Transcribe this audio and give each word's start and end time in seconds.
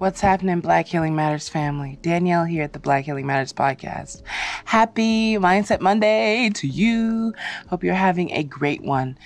What's 0.00 0.22
happening, 0.22 0.60
Black 0.60 0.86
Healing 0.86 1.14
Matters 1.14 1.50
family? 1.50 1.98
Danielle 2.00 2.46
here 2.46 2.62
at 2.62 2.72
the 2.72 2.78
Black 2.78 3.04
Healing 3.04 3.26
Matters 3.26 3.52
podcast. 3.52 4.22
Happy 4.64 5.34
Mindset 5.34 5.82
Monday 5.82 6.48
to 6.54 6.66
you. 6.66 7.34
Hope 7.68 7.84
you're 7.84 7.92
having 7.92 8.30
a 8.30 8.42
great 8.42 8.82
one. 8.82 9.18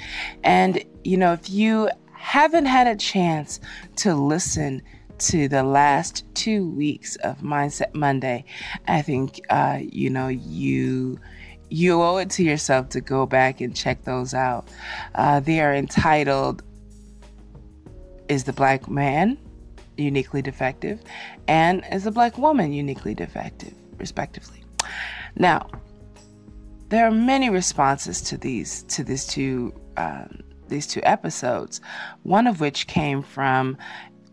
And, 0.42 0.84
you 1.04 1.16
know, 1.16 1.32
if 1.32 1.48
you 1.48 1.90
haven't 2.14 2.66
had 2.66 2.88
a 2.88 2.96
chance 2.96 3.60
to 3.98 4.16
listen 4.16 4.82
to 5.18 5.46
the 5.46 5.62
last 5.62 6.24
two 6.34 6.68
weeks 6.68 7.14
of 7.22 7.38
Mindset 7.38 7.95
Monday, 7.95 8.45
I 8.88 9.02
think, 9.02 9.43
uh, 9.50 9.79
you 9.80 10.11
know, 10.11 10.27
you 10.27 11.20
you 11.70 12.02
owe 12.02 12.16
it 12.16 12.30
to 12.30 12.43
yourself 12.43 12.88
to 12.88 13.00
go 13.00 13.27
back 13.27 13.61
and 13.61 13.77
check 13.77 14.02
those 14.02 14.34
out. 14.34 14.68
Uh, 15.14 15.38
they 15.38 15.61
are 15.61 15.72
entitled 15.72 16.64
Is 18.29 18.43
the 18.43 18.52
Black 18.52 18.88
Man 18.88 19.38
uniquely 19.96 20.42
defective 20.42 21.00
and 21.48 21.84
as 21.87 22.06
a 22.06 22.10
black 22.10 22.37
woman 22.38 22.73
uniquely 22.73 23.14
defective 23.14 23.74
respectively. 23.98 24.62
Now 25.36 25.69
there 26.88 27.06
are 27.06 27.10
many 27.10 27.50
responses 27.50 28.20
to 28.22 28.36
these 28.36 28.83
to 28.84 29.05
these 29.05 29.27
two 29.27 29.72
um, 29.96 30.42
these 30.69 30.86
two 30.86 31.00
episodes 31.05 31.80
one 32.22 32.46
of 32.46 32.60
which 32.60 32.86
came 32.86 33.22
from 33.22 33.77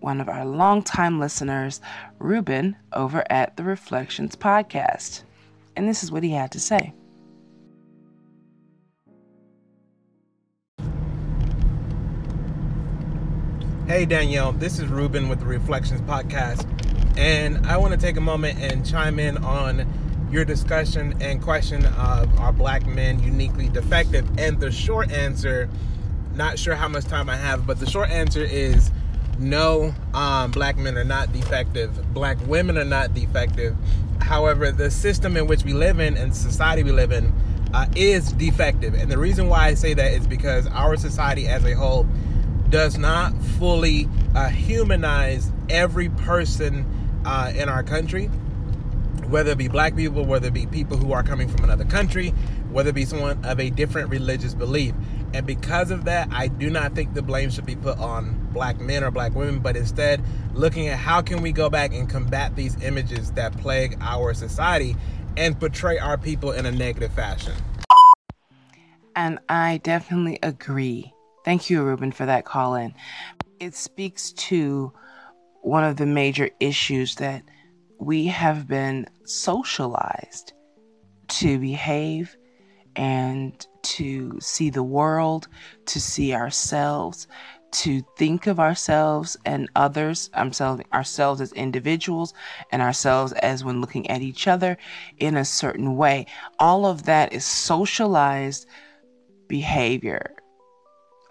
one 0.02 0.20
of 0.20 0.27
our 0.27 0.45
longtime 0.45 1.20
listeners 1.20 1.80
ruben 2.20 2.75
over 2.94 3.23
at 3.31 3.55
the 3.55 3.64
reflections 3.64 4.36
podcast. 4.36 5.23
And 5.75 5.88
this 5.88 6.03
is 6.03 6.12
what 6.12 6.23
he 6.23 6.31
had 6.31 6.52
to 6.52 6.59
say 6.59 6.94
Hey 13.91 14.05
Danielle, 14.05 14.54
this 14.54 14.80
is 14.80 14.88
Ruben 14.88 15.27
with 15.27 15.41
the 15.41 15.45
Reflections 15.45 16.00
Podcast, 16.00 16.66
and 17.18 17.68
I 17.68 17.76
want 17.76 17.94
to 17.94 18.00
take 18.00 18.16
a 18.16 18.22
moment 18.22 18.58
and 18.58 18.86
chime 18.86 19.20
in 19.20 19.36
on 19.40 19.86
your 20.31 20.45
discussion 20.45 21.14
and 21.20 21.42
question 21.42 21.86
of 21.86 22.39
are 22.39 22.53
black 22.53 22.86
men 22.88 23.22
uniquely 23.22 23.67
defective? 23.67 24.25
And 24.38 24.62
the 24.62 24.72
short 24.72 25.12
answer, 25.12 25.69
not 26.36 26.58
sure 26.58 26.73
how 26.73 26.88
much 26.88 27.03
time 27.03 27.30
I 27.30 27.36
have, 27.36 27.67
but 27.67 27.81
the 27.81 27.86
short 27.86 28.09
answer 28.12 28.42
is 28.42 28.92
no, 29.38 29.94
um, 30.14 30.52
black 30.52 30.78
men 30.78 30.97
are 30.97 31.03
not 31.03 31.34
defective. 31.34 32.14
Black 32.14 32.38
women 32.47 32.78
are 32.78 32.86
not 32.86 33.14
defective. 33.14 33.75
However, 34.22 34.72
the 34.72 34.89
system 34.89 35.36
in 35.36 35.47
which 35.47 35.66
we 35.66 35.73
live 35.73 36.00
in 36.00 36.16
and 36.16 36.34
society 36.34 36.84
we 36.84 36.94
live 36.94 37.12
in 37.12 37.34
uh, 37.73 37.88
is 37.97 38.31
defective. 38.31 38.94
And 38.94 39.12
the 39.12 39.17
reason 39.17 39.50
why 39.50 39.66
I 39.66 39.73
say 39.73 39.94
that 39.95 40.14
is 40.14 40.25
because 40.28 40.66
our 40.67 40.95
society 40.95 41.50
as 41.50 41.66
a 41.66 41.73
whole 41.73 42.08
does 42.72 42.97
not 42.97 43.36
fully 43.59 44.08
uh, 44.33 44.47
humanize 44.47 45.52
every 45.69 46.09
person 46.09 46.86
uh, 47.25 47.52
in 47.55 47.69
our 47.69 47.83
country, 47.83 48.28
whether 49.28 49.52
it 49.52 49.58
be 49.58 49.67
black 49.67 49.95
people, 49.95 50.25
whether 50.25 50.47
it 50.47 50.53
be 50.53 50.66
people 50.66 50.97
who 50.97 51.11
are 51.11 51.22
coming 51.22 51.47
from 51.50 51.66
another 51.66 51.86
country, 51.86 52.30
whether 52.72 52.89
it 52.89 52.95
be 52.95 53.05
someone 53.05 53.44
of 53.45 53.59
a 53.59 53.69
different 53.69 54.09
religious 54.09 54.53
belief. 54.53 54.95
And 55.33 55.45
because 55.45 55.91
of 55.91 56.05
that, 56.05 56.30
I 56.31 56.47
do 56.47 56.69
not 56.69 56.95
think 56.95 57.13
the 57.13 57.22
blame 57.22 57.50
should 57.52 57.66
be 57.66 57.75
put 57.75 57.97
on 58.00 58.50
black 58.53 58.80
men 58.80 59.03
or 59.03 59.11
black 59.11 59.35
women, 59.35 59.59
but 59.59 59.78
instead 59.78 60.22
looking 60.53 60.88
at 60.88 60.97
how 60.97 61.22
can 61.22 61.41
we 61.41 61.52
go 61.52 61.69
back 61.69 61.94
and 61.94 62.09
combat 62.09 62.56
these 62.56 62.81
images 62.81 63.31
that 63.33 63.56
plague 63.58 63.97
our 64.02 64.33
society 64.33 64.95
and 65.38 65.59
portray 65.59 65.97
our 65.97 66.17
people 66.17 66.52
in 66.52 66.66
a 66.66 66.72
negative 66.72 67.11
fashion. 67.13 67.53
And 69.16 69.39
I 69.50 69.81
definitely 69.83 70.39
agree 70.41 71.13
Thank 71.44 71.70
you, 71.70 71.84
Ruben, 71.84 72.11
for 72.11 72.25
that 72.25 72.45
call 72.45 72.75
in. 72.75 72.94
It 73.59 73.75
speaks 73.75 74.31
to 74.34 74.94
one 75.61 75.84
of 75.84 75.97
the 75.97 76.06
major 76.06 76.50
issues 76.59 77.16
that 77.16 77.44
we 78.00 78.28
have 78.28 78.67
been 78.67 79.08
socialized 79.25 80.53
to 81.28 81.59
behave 81.59 82.36
and 82.95 83.66
to 83.84 84.40
see 84.40 84.69
the 84.69 84.84
world, 84.84 85.47
to 85.85 86.02
see 86.02 86.34
ourselves, 86.34 87.28
to 87.72 88.02
think 88.18 88.47
of 88.47 88.59
ourselves 88.59 89.38
and 89.46 89.69
others, 89.75 90.29
ourselves, 90.35 90.84
ourselves 90.94 91.41
as 91.41 91.53
individuals 91.53 92.34
and 92.72 92.81
ourselves 92.81 93.31
as 93.34 93.63
when 93.63 93.79
looking 93.81 94.09
at 94.09 94.22
each 94.22 94.47
other 94.47 94.78
in 95.19 95.38
a 95.38 95.46
certain 95.46 95.96
way. 95.96 96.25
All 96.59 96.85
of 96.85 97.03
that 97.03 97.34
is 97.34 97.46
socialized 97.46 98.68
behavior 99.47 100.35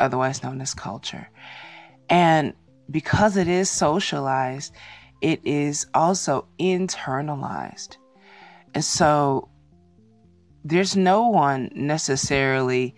otherwise 0.01 0.43
known 0.43 0.61
as 0.61 0.75
culture. 0.75 1.29
And 2.09 2.55
because 2.91 3.37
it 3.37 3.47
is 3.47 3.71
socialized, 3.71 4.75
it 5.21 5.41
is 5.45 5.87
also 5.95 6.49
internalized. 6.59 7.97
And 8.75 8.85
so 8.85 9.49
there's 10.65 10.97
no 10.97 11.29
one 11.29 11.71
necessarily, 11.75 12.95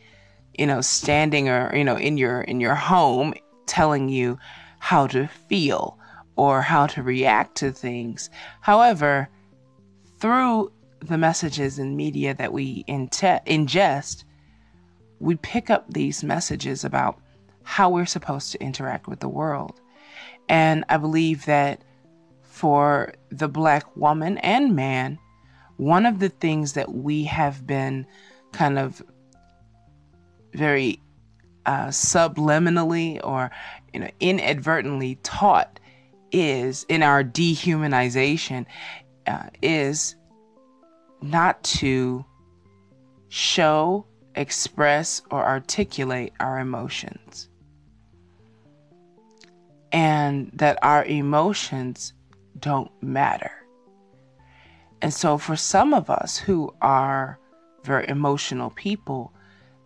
you 0.59 0.67
know, 0.67 0.81
standing 0.81 1.49
or, 1.49 1.75
you 1.75 1.85
know, 1.85 1.97
in 1.97 2.17
your 2.17 2.43
in 2.43 2.61
your 2.61 2.75
home 2.75 3.35
telling 3.67 4.09
you 4.09 4.39
how 4.79 5.07
to 5.09 5.27
feel 5.49 5.99
or 6.37 6.63
how 6.63 6.87
to 6.87 7.03
react 7.03 7.57
to 7.57 7.71
things. 7.71 8.31
However, 8.61 9.29
through 10.19 10.73
the 11.01 11.19
messages 11.19 11.79
and 11.79 11.97
media 11.97 12.35
that 12.35 12.53
we 12.53 12.85
ingest, 12.85 14.25
we 15.23 15.37
pick 15.37 15.71
up 15.71 15.87
these 15.89 16.25
messages 16.25 16.85
about 16.85 17.19
how 17.63 17.89
we're 17.89 18.07
supposed 18.07 18.51
to 18.53 18.61
interact 18.61 19.07
with 19.07 19.21
the 19.21 19.29
world. 19.29 19.81
And 20.49 20.85
I 20.89 20.97
believe 20.97 21.45
that 21.47 21.83
for 22.43 23.15
the 23.31 23.49
black 23.49 23.97
woman 23.97 24.39
and 24.39 24.75
man, 24.75 25.19
one 25.77 26.07
of 26.07 26.19
the 26.19 26.29
things 26.29 26.73
that 26.73 26.93
we 26.93 27.25
have 27.25 27.67
been 27.67 28.05
kind 28.51 28.79
of 28.79 29.01
very 30.55 31.01
uh, 31.65 31.87
subliminally 31.87 33.21
or 33.23 33.51
you 33.95 34.01
know 34.01 34.11
inadvertently 34.19 35.15
taught 35.23 35.79
is 36.33 36.85
in 36.89 37.03
our 37.03 37.23
dehumanization 37.23 38.67
uh, 39.29 39.45
is 39.63 40.17
not 41.23 41.63
to 41.63 42.25
show 43.29 44.05
express 44.35 45.23
or 45.31 45.45
articulate 45.45 46.33
our 46.41 46.59
emotions. 46.59 47.49
And 49.93 50.51
that 50.55 50.79
our 50.83 51.05
emotions 51.05 52.15
don't 52.59 52.91
matter. 53.03 53.53
And 55.03 55.13
so, 55.13 55.37
for 55.37 55.57
some 55.57 55.93
of 55.93 56.09
us 56.09 56.39
who 56.39 56.75
are 56.81 57.39
very 57.85 58.09
emotional 58.09 58.71
people, 58.71 59.33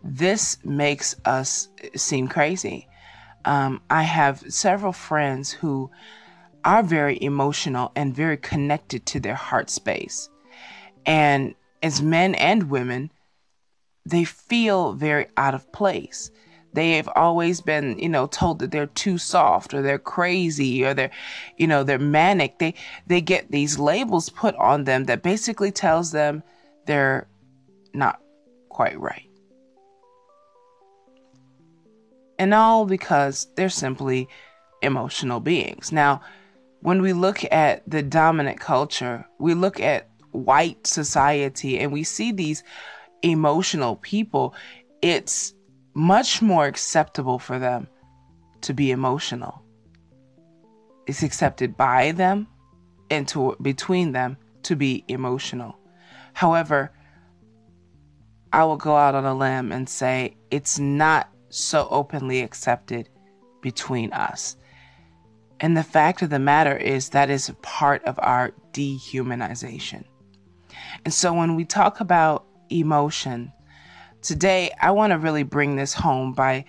this 0.05 0.59
makes 0.65 1.17
us 1.25 1.69
seem 1.97 2.29
crazy. 2.29 2.87
Um, 3.45 3.81
I 3.91 4.03
have 4.03 4.45
several 4.49 4.93
friends 4.93 5.51
who 5.51 5.91
are 6.65 6.83
very 6.83 7.21
emotional 7.23 7.93
and 7.97 8.15
very 8.15 8.37
connected 8.37 9.07
to 9.07 9.21
their 9.21 9.35
heart 9.35 9.71
space. 9.71 10.29
And 11.07 11.55
as 11.83 12.03
men 12.03 12.35
and 12.35 12.71
women, 12.71 13.11
they 14.07 14.25
feel 14.25 14.93
very 14.93 15.27
out 15.37 15.55
of 15.55 15.71
place. 15.73 16.31
They 16.73 16.93
have 16.93 17.09
always 17.17 17.61
been, 17.61 17.99
you 17.99 18.09
know, 18.09 18.27
told 18.27 18.61
that 18.61 18.71
they're 18.71 18.87
too 18.87 19.19
soft 19.19 19.75
or 19.75 19.83
they're 19.83 19.99
crazy 19.99 20.85
or 20.85 20.95
they're, 20.95 21.11
you 21.57 21.67
know, 21.67 21.83
they're 21.83 21.99
manic. 21.99 22.59
They 22.59 22.75
they 23.07 23.21
get 23.21 23.51
these 23.51 23.79
labels 23.79 24.29
put 24.29 24.55
on 24.57 24.85
them 24.85 25.05
that 25.05 25.23
basically 25.23 25.73
tells 25.73 26.13
them 26.13 26.43
they're 26.87 27.27
not 27.95 28.21
quite 28.69 28.99
right. 29.01 29.29
And 32.39 32.53
all 32.53 32.85
because 32.85 33.49
they're 33.57 33.71
simply 33.71 34.29
emotional 34.83 35.41
beings. 35.41 35.91
Now, 35.91 36.21
when 36.81 37.01
we 37.01 37.15
look 37.15 37.43
at 37.51 37.89
the 37.91 38.03
dominant 38.03 38.61
culture, 38.61 39.25
we 39.39 39.55
look 39.55 39.81
at 39.81 40.11
white 40.33 40.87
society 40.87 41.79
and 41.79 41.91
we 41.91 42.05
see 42.05 42.31
these 42.31 42.63
emotional 43.31 43.97
people, 43.97 44.55
it's 45.03 45.55
much 45.95 46.41
more 46.43 46.67
acceptable 46.67 47.39
for 47.39 47.59
them 47.59 47.89
to 48.63 48.73
be 48.73 48.91
emotional. 48.91 49.63
It's 51.07 51.23
accepted 51.23 51.77
by 51.77 52.13
them 52.13 52.47
and 53.11 53.27
to 53.29 53.57
between 53.63 54.13
them 54.13 54.37
to 54.65 54.77
be 54.77 55.05
emotional. 55.09 55.77
However, 56.33 56.93
I 58.53 58.65
will 58.65 58.77
go 58.77 58.97
out 58.97 59.15
on 59.15 59.25
a 59.25 59.35
limb 59.35 59.73
and 59.73 59.89
say 59.89 60.37
it's 60.51 60.79
not 60.79 61.29
so 61.49 61.89
openly 61.91 62.41
accepted 62.41 63.09
between 63.63 64.13
us. 64.13 64.57
And 65.61 65.77
the 65.77 65.83
fact 65.83 66.23
of 66.23 66.31
the 66.31 66.39
matter 66.39 66.77
is 66.77 67.11
that 67.11 67.31
is 67.31 67.53
part 67.63 68.05
of 68.05 68.19
our 68.23 68.53
dehumanization. 68.73 70.05
And 71.05 71.15
so 71.15 71.33
when 71.33 71.57
we 71.57 71.65
talk 71.65 72.01
about 72.01 72.47
emotion. 72.71 73.53
Today, 74.23 74.71
I 74.81 74.91
want 74.91 75.13
to 75.13 75.19
really 75.19 75.43
bring 75.43 75.77
this 75.77 75.95
home 75.95 76.33
by 76.33 76.65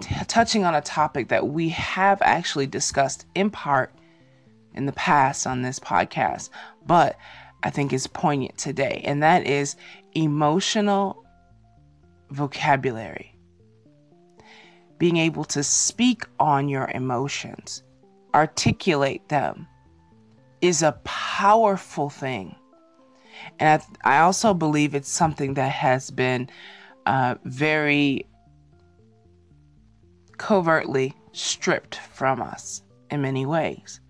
t- 0.00 0.14
touching 0.26 0.64
on 0.64 0.74
a 0.74 0.80
topic 0.80 1.28
that 1.28 1.48
we 1.48 1.70
have 1.70 2.20
actually 2.22 2.66
discussed 2.66 3.26
in 3.34 3.50
part 3.50 3.92
in 4.74 4.86
the 4.86 4.92
past 4.92 5.46
on 5.46 5.62
this 5.62 5.78
podcast, 5.78 6.50
but 6.86 7.16
I 7.62 7.70
think 7.70 7.92
is 7.92 8.06
poignant 8.06 8.58
today, 8.58 9.02
and 9.04 9.22
that 9.22 9.46
is 9.46 9.76
emotional 10.14 11.24
vocabulary. 12.30 13.36
Being 14.98 15.16
able 15.16 15.44
to 15.46 15.62
speak 15.62 16.24
on 16.38 16.68
your 16.68 16.90
emotions, 16.90 17.82
articulate 18.34 19.28
them, 19.28 19.66
is 20.60 20.82
a 20.82 20.98
powerful 21.04 22.10
thing. 22.10 22.56
And 23.58 23.82
I, 24.04 24.16
I 24.16 24.20
also 24.20 24.54
believe 24.54 24.94
it's 24.94 25.10
something 25.10 25.54
that 25.54 25.70
has 25.70 26.10
been 26.10 26.48
uh, 27.06 27.36
very 27.44 28.26
covertly 30.38 31.14
stripped 31.32 31.96
from 31.96 32.40
us 32.42 32.82
in 33.10 33.22
many 33.22 33.46
ways. 33.46 34.00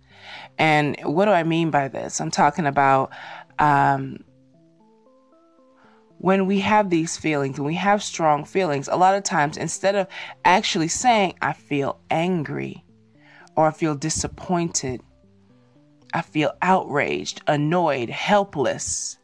And 0.59 0.97
what 1.03 1.27
do 1.27 1.33
I 1.33 1.43
mean 1.43 1.71
by 1.71 1.89
this? 1.89 2.21
I'm 2.21 2.31
talking 2.31 2.67
about 2.67 3.11
um, 3.59 4.25
when 6.19 6.47
we 6.47 6.61
have 6.61 6.91
these 6.91 7.17
feelings, 7.17 7.59
when 7.59 7.67
we 7.67 7.75
have 7.75 8.03
strong 8.03 8.45
feelings, 8.45 8.89
a 8.89 8.97
lot 8.97 9.15
of 9.15 9.25
times 9.25 9.57
instead 9.57 9.95
of 9.95 10.07
actually 10.45 10.89
saying, 10.89 11.35
I 11.43 11.53
feel 11.53 12.01
angry 12.11 12.85
or 13.57 13.67
I 13.67 13.73
feel 13.73 13.95
disappointed, 13.95 15.03
I 16.13 16.23
feel 16.23 16.53
outraged, 16.63 17.43
annoyed, 17.47 18.09
helpless. 18.09 19.19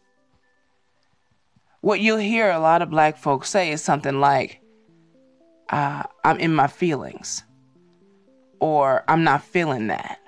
What 1.81 2.01
you'll 2.01 2.19
hear 2.19 2.51
a 2.51 2.59
lot 2.59 2.83
of 2.83 2.91
black 2.91 3.17
folks 3.17 3.49
say 3.49 3.71
is 3.71 3.83
something 3.83 4.21
like, 4.21 4.61
uh, 5.71 6.03
I'm 6.25 6.39
in 6.39 6.55
my 6.55 6.67
feelings, 6.67 7.43
or 8.61 9.05
I'm 9.09 9.25
not 9.25 9.43
feeling 9.43 9.87
that, 9.87 10.19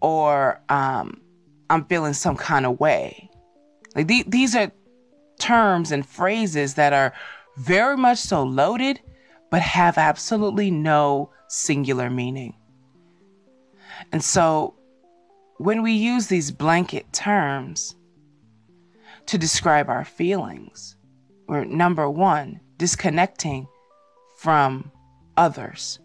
or 0.00 0.60
um, 0.68 1.20
I'm 1.68 1.84
feeling 1.86 2.12
some 2.12 2.36
kind 2.36 2.64
of 2.64 2.78
way. 2.78 3.28
Like 3.96 4.06
th- 4.06 4.26
these 4.26 4.54
are 4.54 4.70
terms 5.38 5.90
and 5.90 6.06
phrases 6.06 6.74
that 6.74 6.92
are 6.92 7.12
very 7.56 7.96
much 7.96 8.18
so 8.18 8.42
loaded, 8.42 9.00
but 9.50 9.62
have 9.62 9.98
absolutely 9.98 10.70
no 10.70 11.30
singular 11.48 12.08
meaning. 12.08 12.54
And 14.12 14.22
so 14.22 14.74
when 15.56 15.82
we 15.82 15.92
use 15.92 16.28
these 16.28 16.52
blanket 16.52 17.12
terms 17.12 17.96
to 19.26 19.38
describe 19.38 19.88
our 19.88 20.04
feelings, 20.04 20.96
we're 21.46 21.64
number 21.64 22.08
one, 22.08 22.60
disconnecting 22.76 23.68
from 24.38 24.90
others 25.36 25.98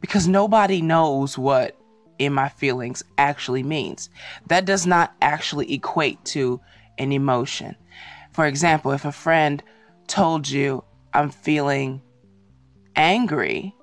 because 0.00 0.26
nobody 0.26 0.80
knows 0.80 1.36
what 1.36 1.76
in 2.18 2.32
my 2.32 2.48
feelings 2.48 3.02
actually 3.18 3.62
means. 3.62 4.10
That 4.46 4.64
does 4.64 4.86
not 4.86 5.14
actually 5.20 5.72
equate 5.72 6.24
to 6.26 6.60
an 6.98 7.12
emotion. 7.12 7.76
For 8.32 8.46
example, 8.46 8.92
if 8.92 9.04
a 9.04 9.12
friend 9.12 9.62
told 10.06 10.48
you, 10.48 10.84
I'm 11.12 11.30
feeling 11.30 12.02
angry 12.96 13.74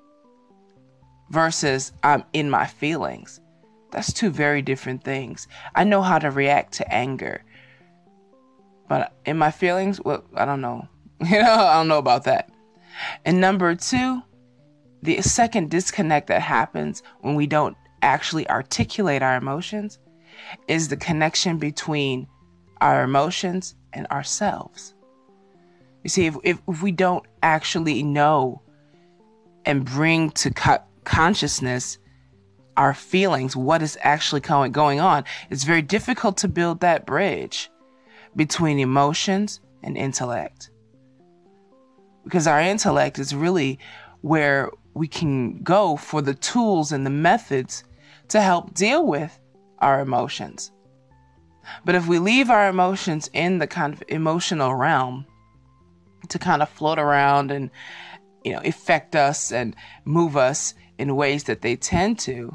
versus 1.30 1.92
I'm 2.02 2.24
in 2.32 2.48
my 2.48 2.66
feelings, 2.66 3.40
that's 3.90 4.12
two 4.12 4.30
very 4.30 4.62
different 4.62 5.02
things. 5.02 5.48
I 5.74 5.84
know 5.84 6.02
how 6.02 6.18
to 6.18 6.30
react 6.30 6.72
to 6.74 6.92
anger, 6.92 7.42
but 8.88 9.12
in 9.26 9.36
my 9.38 9.50
feelings, 9.50 10.00
well, 10.00 10.24
I 10.34 10.44
don't 10.44 10.60
know. 10.60 10.88
You 11.20 11.42
know, 11.42 11.52
I 11.52 11.74
don't 11.74 11.88
know 11.88 11.98
about 11.98 12.24
that. 12.24 12.48
And 13.24 13.40
number 13.40 13.74
two, 13.74 14.22
the 15.02 15.20
second 15.20 15.68
disconnect 15.68 16.28
that 16.28 16.42
happens 16.42 17.02
when 17.22 17.34
we 17.34 17.48
don't 17.48 17.76
actually 18.02 18.48
articulate 18.48 19.20
our 19.20 19.36
emotions 19.36 19.98
is 20.68 20.86
the 20.86 20.96
connection 20.96 21.58
between 21.58 22.28
our 22.80 23.02
emotions 23.02 23.74
and 23.92 24.06
ourselves. 24.12 24.94
You 26.04 26.10
see, 26.10 26.26
if, 26.26 26.36
if, 26.44 26.60
if 26.68 26.82
we 26.82 26.92
don't 26.92 27.24
actually 27.42 28.04
know 28.04 28.62
and 29.64 29.84
bring 29.84 30.30
to 30.30 30.52
co- 30.52 30.82
consciousness 31.02 31.98
our 32.76 32.94
feelings, 32.94 33.56
what 33.56 33.82
is 33.82 33.98
actually 34.02 34.40
going, 34.40 34.70
going 34.70 35.00
on, 35.00 35.24
it's 35.50 35.64
very 35.64 35.82
difficult 35.82 36.36
to 36.38 36.48
build 36.48 36.78
that 36.80 37.06
bridge 37.06 37.70
between 38.38 38.78
emotions 38.78 39.60
and 39.82 39.98
intellect 39.98 40.70
because 42.28 42.46
our 42.46 42.60
intellect 42.60 43.18
is 43.18 43.34
really 43.34 43.78
where 44.20 44.70
we 44.92 45.08
can 45.08 45.62
go 45.62 45.96
for 45.96 46.20
the 46.20 46.34
tools 46.34 46.92
and 46.92 47.06
the 47.06 47.10
methods 47.10 47.84
to 48.28 48.42
help 48.42 48.74
deal 48.74 49.06
with 49.06 49.40
our 49.78 50.00
emotions. 50.00 50.70
But 51.86 51.94
if 51.94 52.06
we 52.06 52.18
leave 52.18 52.50
our 52.50 52.68
emotions 52.68 53.30
in 53.32 53.58
the 53.58 53.66
kind 53.66 53.94
of 53.94 54.02
emotional 54.08 54.74
realm 54.74 55.24
to 56.28 56.38
kind 56.38 56.60
of 56.60 56.68
float 56.68 56.98
around 56.98 57.50
and 57.50 57.70
you 58.44 58.52
know 58.52 58.60
affect 58.62 59.16
us 59.16 59.50
and 59.50 59.74
move 60.04 60.36
us 60.36 60.74
in 60.98 61.16
ways 61.16 61.44
that 61.44 61.62
they 61.62 61.76
tend 61.76 62.18
to, 62.18 62.54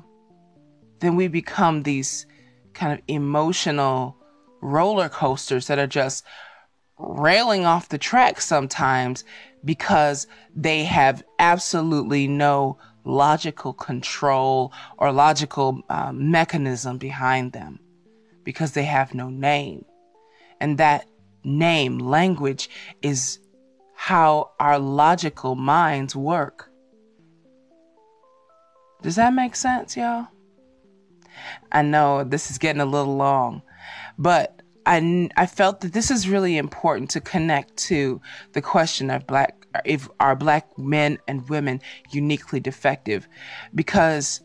then 0.99 1.15
we 1.15 1.27
become 1.27 1.81
these 1.81 2.27
kind 2.75 2.93
of 2.93 2.99
emotional 3.07 4.17
roller 4.63 5.09
coasters 5.09 5.67
that 5.67 5.79
are 5.79 5.87
just 5.87 6.23
railing 6.97 7.65
off 7.65 7.89
the 7.89 7.97
track 7.97 8.39
sometimes 8.39 9.23
because 9.65 10.27
they 10.55 10.83
have 10.83 11.23
absolutely 11.39 12.27
no 12.27 12.77
logical 13.03 13.73
control 13.73 14.71
or 14.97 15.11
logical 15.11 15.81
um, 15.89 16.31
mechanism 16.31 16.97
behind 16.97 17.51
them 17.51 17.79
because 18.43 18.71
they 18.71 18.83
have 18.83 19.13
no 19.13 19.29
name. 19.29 19.83
And 20.59 20.77
that 20.77 21.05
name, 21.43 21.99
language, 21.99 22.69
is 23.01 23.39
how 23.93 24.51
our 24.59 24.79
logical 24.79 25.55
minds 25.55 26.15
work. 26.15 26.69
Does 29.01 29.15
that 29.17 29.33
make 29.33 29.55
sense, 29.55 29.97
y'all? 29.97 30.27
I 31.71 31.81
know 31.81 32.23
this 32.23 32.49
is 32.51 32.57
getting 32.57 32.81
a 32.81 32.85
little 32.85 33.17
long, 33.17 33.61
but 34.17 34.61
I, 34.85 35.29
I 35.37 35.45
felt 35.45 35.81
that 35.81 35.93
this 35.93 36.11
is 36.11 36.27
really 36.27 36.57
important 36.57 37.09
to 37.11 37.21
connect 37.21 37.77
to 37.77 38.21
the 38.51 38.61
question 38.61 39.09
of 39.09 39.25
black 39.27 39.67
if 39.85 40.07
are 40.19 40.35
black 40.35 40.77
men 40.77 41.17
and 41.27 41.49
women 41.49 41.81
uniquely 42.11 42.59
defective? 42.59 43.27
Because 43.73 44.41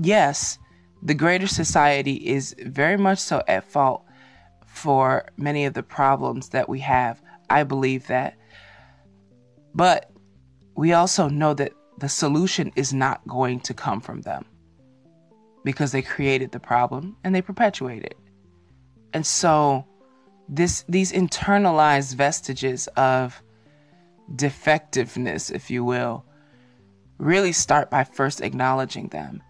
yes 0.00 0.58
the 1.02 1.14
greater 1.14 1.46
society 1.46 2.14
is 2.14 2.54
very 2.58 2.96
much 2.96 3.18
so 3.18 3.42
at 3.46 3.70
fault 3.70 4.04
for 4.66 5.26
many 5.36 5.64
of 5.64 5.74
the 5.74 5.82
problems 5.82 6.48
that 6.50 6.68
we 6.68 6.80
have. 6.80 7.22
I 7.50 7.62
believe 7.62 8.06
that. 8.08 8.36
But 9.74 10.10
we 10.74 10.92
also 10.92 11.28
know 11.28 11.54
that 11.54 11.72
the 11.98 12.08
solution 12.08 12.72
is 12.76 12.92
not 12.92 13.26
going 13.26 13.60
to 13.60 13.74
come 13.74 14.00
from 14.00 14.22
them 14.22 14.44
because 15.64 15.92
they 15.92 16.02
created 16.02 16.52
the 16.52 16.60
problem 16.60 17.16
and 17.24 17.34
they 17.34 17.42
perpetuate 17.42 18.02
it 18.02 18.16
and 19.12 19.26
so 19.26 19.84
this 20.48 20.84
these 20.88 21.12
internalized 21.12 22.14
vestiges 22.14 22.88
of 22.96 23.42
defectiveness, 24.34 25.50
if 25.50 25.70
you 25.70 25.84
will, 25.84 26.24
really 27.18 27.52
start 27.52 27.90
by 27.90 28.04
first 28.04 28.40
acknowledging 28.40 29.08
them. 29.08 29.42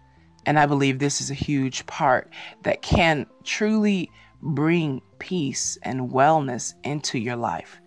And 0.45 0.57
I 0.57 0.65
believe 0.65 0.99
this 0.99 1.21
is 1.21 1.29
a 1.29 1.35
huge 1.35 1.85
part 1.85 2.31
that 2.63 2.81
can 2.81 3.27
truly 3.43 4.09
bring 4.41 5.01
peace 5.19 5.77
and 5.83 6.09
wellness 6.09 6.73
into 6.83 7.19
your 7.19 7.35
life 7.35 7.79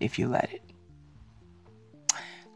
if 0.00 0.18
you 0.18 0.28
let 0.28 0.52
it. 0.52 0.62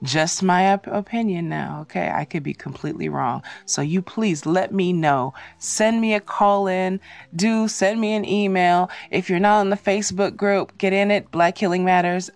Just 0.03 0.43
my 0.43 0.73
op- 0.73 0.87
opinion 0.87 1.49
now, 1.49 1.81
okay? 1.83 2.11
I 2.11 2.25
could 2.25 2.43
be 2.43 2.55
completely 2.55 3.09
wrong. 3.09 3.43
So 3.67 3.83
you 3.83 4.01
please 4.01 4.47
let 4.47 4.73
me 4.73 4.93
know. 4.93 5.35
Send 5.59 6.01
me 6.01 6.15
a 6.15 6.21
call 6.21 6.67
in. 6.67 7.01
Do 7.37 7.69
send 7.69 8.01
me 8.01 8.15
an 8.15 8.25
email. 8.25 8.91
If 9.11 9.29
you're 9.29 9.39
not 9.39 9.61
in 9.61 9.71
the 9.71 9.77
Facebook 9.77 10.37
group, 10.37 10.77
get 10.79 10.93
in 10.93 11.11
it. 11.11 11.31
Black 11.31 11.59
Healing 11.59 11.85
Matters 11.85 12.31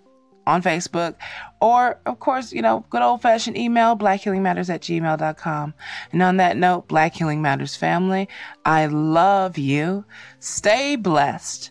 on 0.46 0.62
Facebook. 0.62 1.14
Or, 1.60 1.98
of 2.04 2.20
course, 2.20 2.52
you 2.52 2.60
know, 2.60 2.84
good 2.90 3.02
old 3.02 3.22
fashioned 3.22 3.56
email, 3.56 3.96
blackhealingmatters 3.96 4.68
at 4.68 4.82
gmail.com. 4.82 5.74
And 6.12 6.22
on 6.22 6.36
that 6.36 6.56
note, 6.56 6.88
Black 6.88 7.14
Healing 7.14 7.40
Matters 7.40 7.76
family, 7.76 8.28
I 8.64 8.86
love 8.86 9.56
you. 9.56 10.04
Stay 10.40 10.96
blessed. 10.96 11.70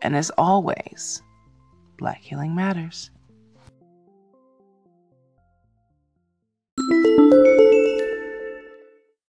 And 0.00 0.16
as 0.16 0.30
always, 0.36 1.22
Black 1.96 2.20
Healing 2.20 2.56
Matters. 2.56 3.10
You. 7.04 7.51